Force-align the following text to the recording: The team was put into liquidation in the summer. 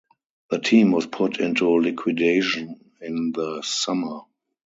The 0.49 0.57
team 0.57 0.93
was 0.93 1.05
put 1.05 1.39
into 1.39 1.69
liquidation 1.79 2.89
in 3.01 3.33
the 3.33 3.61
summer. 3.61 4.21